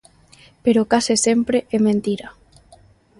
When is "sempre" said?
1.25-1.57